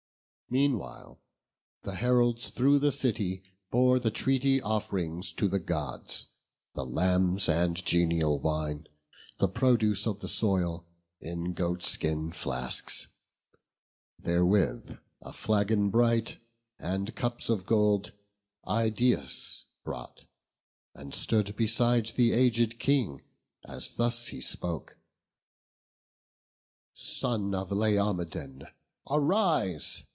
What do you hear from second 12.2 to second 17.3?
flasks: therewith a flagon bright, And